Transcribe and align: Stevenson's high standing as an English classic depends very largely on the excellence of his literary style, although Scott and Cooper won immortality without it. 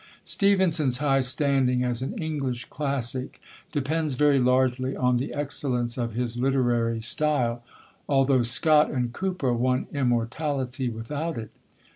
Stevenson's 0.23 0.97
high 0.97 1.19
standing 1.19 1.83
as 1.83 2.01
an 2.01 2.13
English 2.17 2.65
classic 2.71 3.39
depends 3.71 4.15
very 4.15 4.39
largely 4.39 4.95
on 4.95 5.17
the 5.17 5.31
excellence 5.31 5.95
of 5.95 6.13
his 6.15 6.37
literary 6.37 7.01
style, 7.01 7.61
although 8.09 8.41
Scott 8.41 8.89
and 8.89 9.13
Cooper 9.13 9.53
won 9.53 9.85
immortality 9.93 10.89
without 10.89 11.37
it. 11.37 11.51